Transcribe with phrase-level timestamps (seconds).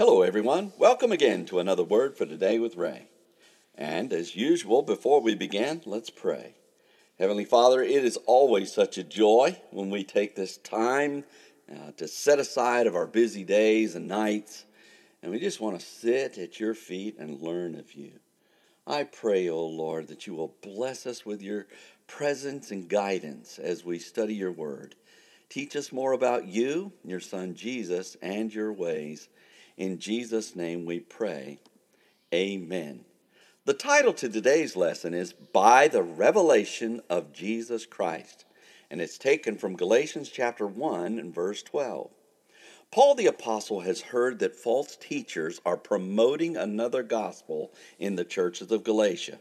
[0.00, 0.72] Hello, everyone.
[0.78, 3.08] Welcome again to another Word for Today with Ray.
[3.74, 6.54] And as usual, before we begin, let's pray.
[7.18, 11.24] Heavenly Father, it is always such a joy when we take this time
[11.70, 14.64] uh, to set aside of our busy days and nights,
[15.22, 18.12] and we just want to sit at your feet and learn of you.
[18.86, 21.66] I pray, O oh Lord, that you will bless us with your
[22.06, 24.94] presence and guidance as we study your word.
[25.50, 29.28] Teach us more about you, your Son Jesus, and your ways.
[29.80, 31.58] In Jesus' name we pray.
[32.34, 33.06] Amen.
[33.64, 38.44] The title to today's lesson is By the Revelation of Jesus Christ,
[38.90, 42.10] and it's taken from Galatians chapter 1 and verse 12.
[42.90, 48.70] Paul the Apostle has heard that false teachers are promoting another gospel in the churches
[48.70, 49.38] of Galatia.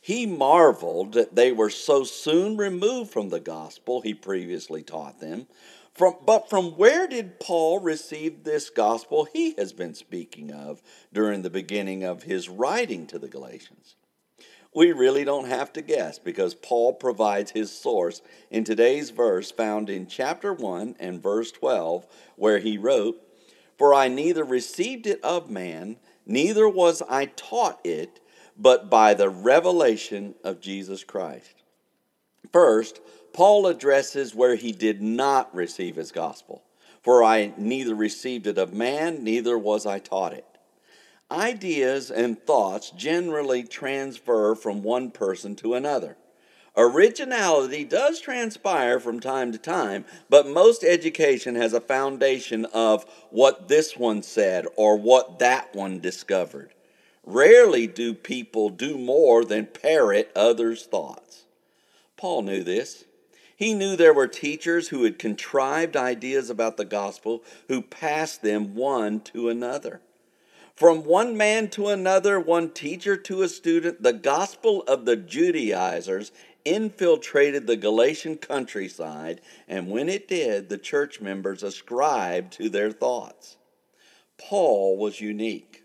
[0.00, 5.48] He marveled that they were so soon removed from the gospel he previously taught them.
[5.96, 10.82] From, but from where did Paul receive this gospel he has been speaking of
[11.12, 13.96] during the beginning of his writing to the Galatians?
[14.74, 18.20] We really don't have to guess because Paul provides his source
[18.50, 23.16] in today's verse found in chapter 1 and verse 12, where he wrote,
[23.78, 28.20] For I neither received it of man, neither was I taught it
[28.58, 31.62] but by the revelation of Jesus Christ.
[32.52, 33.00] First,
[33.36, 36.62] Paul addresses where he did not receive his gospel.
[37.02, 40.46] For I neither received it of man, neither was I taught it.
[41.30, 46.16] Ideas and thoughts generally transfer from one person to another.
[46.78, 53.68] Originality does transpire from time to time, but most education has a foundation of what
[53.68, 56.72] this one said or what that one discovered.
[57.22, 61.44] Rarely do people do more than parrot others' thoughts.
[62.16, 63.04] Paul knew this.
[63.56, 68.74] He knew there were teachers who had contrived ideas about the gospel who passed them
[68.74, 70.00] one to another.
[70.74, 76.32] From one man to another, one teacher to a student, the gospel of the Judaizers
[76.66, 83.56] infiltrated the Galatian countryside, and when it did, the church members ascribed to their thoughts.
[84.36, 85.82] Paul was unique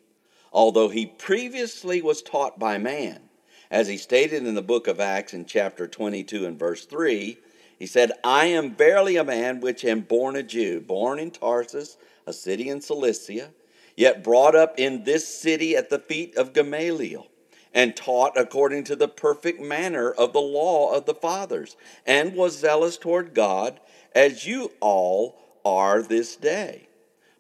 [0.51, 3.29] although he previously was taught by man.
[3.69, 7.37] As he stated in the book of Acts in chapter 22 and verse 3,
[7.81, 11.97] he said, I am verily a man which am born a Jew, born in Tarsus,
[12.27, 13.49] a city in Cilicia,
[13.97, 17.27] yet brought up in this city at the feet of Gamaliel,
[17.73, 21.75] and taught according to the perfect manner of the law of the fathers,
[22.05, 23.79] and was zealous toward God,
[24.13, 26.87] as you all are this day.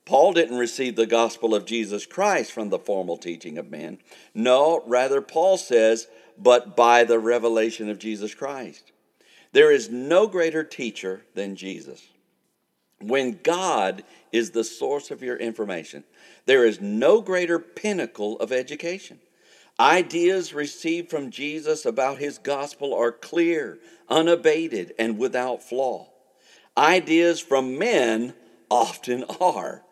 [0.05, 3.99] Paul didn't receive the gospel of Jesus Christ from the formal teaching of men.
[4.33, 8.90] No, rather, Paul says, but by the revelation of Jesus Christ.
[9.53, 12.01] There is no greater teacher than Jesus.
[12.99, 16.03] When God is the source of your information,
[16.45, 19.19] there is no greater pinnacle of education.
[19.79, 23.79] Ideas received from Jesus about his gospel are clear,
[24.09, 26.07] unabated, and without flaw.
[26.77, 28.33] Ideas from men
[28.69, 29.83] often are.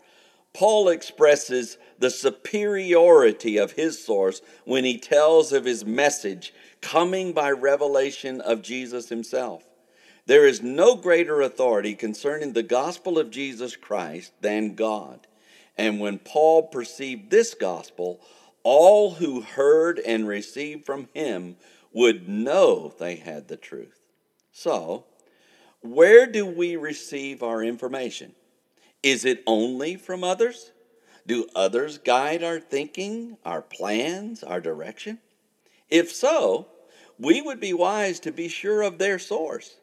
[0.53, 7.51] Paul expresses the superiority of his source when he tells of his message coming by
[7.51, 9.63] revelation of Jesus himself.
[10.25, 15.27] There is no greater authority concerning the gospel of Jesus Christ than God.
[15.77, 18.19] And when Paul perceived this gospel,
[18.63, 21.55] all who heard and received from him
[21.93, 23.99] would know they had the truth.
[24.51, 25.05] So,
[25.81, 28.33] where do we receive our information?
[29.01, 30.71] Is it only from others?
[31.25, 35.19] Do others guide our thinking, our plans, our direction?
[35.89, 36.67] If so,
[37.17, 39.77] we would be wise to be sure of their source.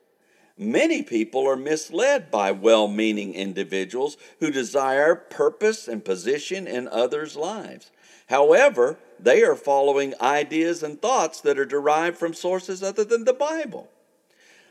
[0.59, 7.37] Many people are misled by well meaning individuals who desire purpose and position in others'
[7.37, 7.91] lives.
[8.29, 13.35] However, they are following ideas and thoughts that are derived from sources other than the
[13.35, 13.91] Bible.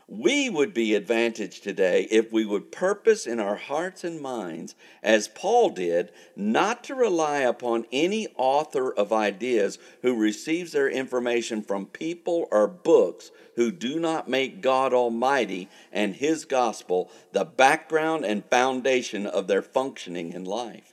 [0.08, 5.26] We would be advantaged today if we would purpose in our hearts and minds, as
[5.26, 11.86] Paul did, not to rely upon any author of ideas who receives their information from
[11.86, 18.44] people or books who do not make God Almighty and His gospel the background and
[18.44, 20.92] foundation of their functioning in life.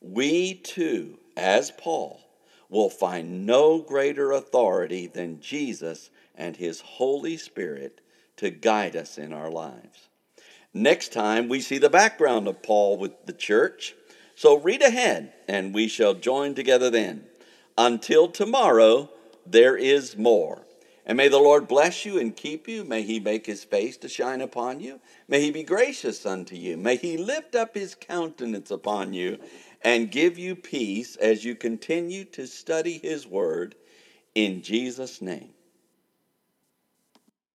[0.00, 2.22] We too, as Paul,
[2.70, 8.00] will find no greater authority than Jesus and His Holy Spirit
[8.42, 10.08] to guide us in our lives.
[10.74, 13.94] Next time, we see the background of Paul with the church.
[14.34, 17.24] So read ahead, and we shall join together then.
[17.78, 19.10] Until tomorrow,
[19.46, 20.66] there is more.
[21.06, 22.84] And may the Lord bless you and keep you.
[22.84, 25.00] May he make his face to shine upon you.
[25.26, 26.76] May he be gracious unto you.
[26.76, 29.38] May he lift up his countenance upon you
[29.84, 33.74] and give you peace as you continue to study His Word
[34.34, 35.50] in Jesus' name.